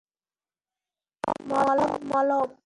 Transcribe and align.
মলম, 1.49 1.91
মলম। 2.09 2.51